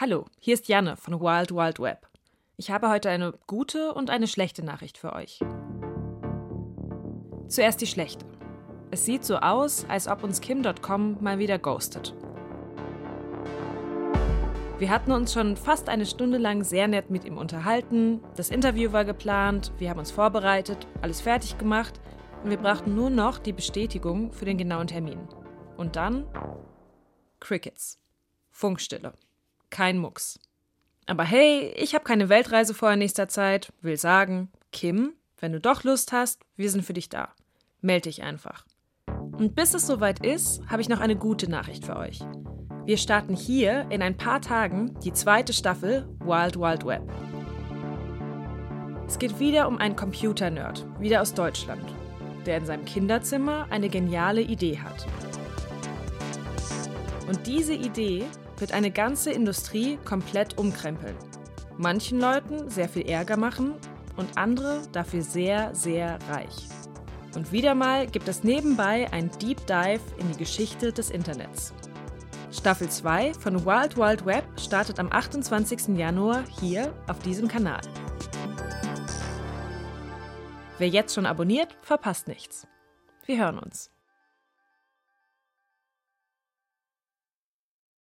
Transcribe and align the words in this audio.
Hallo, 0.00 0.24
hier 0.38 0.54
ist 0.54 0.66
Janne 0.66 0.96
von 0.96 1.20
Wild 1.20 1.50
Wild 1.50 1.78
Web. 1.78 2.08
Ich 2.56 2.70
habe 2.70 2.88
heute 2.88 3.10
eine 3.10 3.34
gute 3.46 3.92
und 3.92 4.08
eine 4.08 4.28
schlechte 4.28 4.64
Nachricht 4.64 4.96
für 4.96 5.12
euch. 5.12 5.40
Zuerst 7.48 7.82
die 7.82 7.86
schlechte. 7.86 8.24
Es 8.90 9.04
sieht 9.04 9.26
so 9.26 9.36
aus, 9.36 9.84
als 9.90 10.08
ob 10.08 10.24
uns 10.24 10.40
Kim.com 10.40 11.22
mal 11.22 11.38
wieder 11.38 11.58
ghostet. 11.58 12.14
Wir 14.78 14.88
hatten 14.88 15.12
uns 15.12 15.34
schon 15.34 15.54
fast 15.58 15.90
eine 15.90 16.06
Stunde 16.06 16.38
lang 16.38 16.64
sehr 16.64 16.88
nett 16.88 17.10
mit 17.10 17.26
ihm 17.26 17.36
unterhalten, 17.36 18.24
das 18.36 18.48
Interview 18.48 18.92
war 18.92 19.04
geplant, 19.04 19.70
wir 19.76 19.90
haben 19.90 19.98
uns 19.98 20.12
vorbereitet, 20.12 20.86
alles 21.02 21.20
fertig 21.20 21.58
gemacht 21.58 22.00
und 22.42 22.48
wir 22.48 22.56
brauchten 22.56 22.94
nur 22.94 23.10
noch 23.10 23.38
die 23.38 23.52
Bestätigung 23.52 24.32
für 24.32 24.46
den 24.46 24.56
genauen 24.56 24.86
Termin. 24.86 25.28
Und 25.76 25.96
dann 25.96 26.24
Crickets. 27.38 28.00
Funkstille. 28.50 29.12
Kein 29.70 29.98
Mucks. 29.98 30.38
Aber 31.06 31.24
hey, 31.24 31.72
ich 31.76 31.94
habe 31.94 32.04
keine 32.04 32.28
Weltreise 32.28 32.74
vor 32.74 32.92
in 32.92 32.98
nächster 32.98 33.28
Zeit, 33.28 33.72
will 33.80 33.96
sagen, 33.96 34.50
Kim, 34.72 35.14
wenn 35.38 35.52
du 35.52 35.60
doch 35.60 35.82
Lust 35.82 36.12
hast, 36.12 36.42
wir 36.56 36.70
sind 36.70 36.84
für 36.84 36.92
dich 36.92 37.08
da. 37.08 37.30
Meld 37.80 38.04
dich 38.04 38.22
einfach. 38.22 38.64
Und 39.32 39.54
bis 39.54 39.74
es 39.74 39.86
soweit 39.86 40.24
ist, 40.24 40.60
habe 40.68 40.82
ich 40.82 40.88
noch 40.88 41.00
eine 41.00 41.16
gute 41.16 41.50
Nachricht 41.50 41.84
für 41.84 41.96
euch. 41.96 42.20
Wir 42.84 42.96
starten 42.96 43.34
hier 43.34 43.86
in 43.90 44.02
ein 44.02 44.16
paar 44.16 44.40
Tagen 44.40 44.98
die 45.00 45.12
zweite 45.12 45.52
Staffel 45.52 46.08
Wild 46.20 46.56
Wild 46.56 46.84
Web. 46.84 47.02
Es 49.06 49.18
geht 49.18 49.38
wieder 49.40 49.66
um 49.66 49.78
einen 49.78 49.96
Computer-Nerd, 49.96 50.86
wieder 51.00 51.22
aus 51.22 51.34
Deutschland, 51.34 51.84
der 52.46 52.58
in 52.58 52.66
seinem 52.66 52.84
Kinderzimmer 52.84 53.66
eine 53.70 53.88
geniale 53.88 54.42
Idee 54.42 54.78
hat. 54.78 55.06
Und 57.28 57.46
diese 57.46 57.74
Idee 57.74 58.24
wird 58.60 58.72
eine 58.72 58.90
ganze 58.90 59.30
Industrie 59.30 59.98
komplett 60.04 60.58
umkrempeln. 60.58 61.16
Manchen 61.78 62.20
Leuten 62.20 62.68
sehr 62.68 62.88
viel 62.88 63.08
Ärger 63.08 63.36
machen 63.36 63.74
und 64.16 64.36
andere 64.36 64.82
dafür 64.92 65.22
sehr, 65.22 65.74
sehr 65.74 66.18
reich. 66.30 66.68
Und 67.34 67.52
wieder 67.52 67.74
mal 67.74 68.06
gibt 68.06 68.28
es 68.28 68.44
nebenbei 68.44 69.10
ein 69.12 69.30
Deep 69.40 69.66
Dive 69.66 70.00
in 70.18 70.28
die 70.30 70.38
Geschichte 70.38 70.92
des 70.92 71.10
Internets. 71.10 71.72
Staffel 72.52 72.88
2 72.88 73.34
von 73.34 73.64
Wild 73.64 73.96
Wild 73.96 74.26
Web 74.26 74.44
startet 74.58 74.98
am 74.98 75.10
28. 75.10 75.96
Januar 75.96 76.44
hier 76.60 76.92
auf 77.06 77.20
diesem 77.20 77.46
Kanal. 77.46 77.80
Wer 80.78 80.88
jetzt 80.88 81.14
schon 81.14 81.26
abonniert, 81.26 81.76
verpasst 81.82 82.26
nichts. 82.26 82.66
Wir 83.26 83.38
hören 83.38 83.58
uns. 83.58 83.90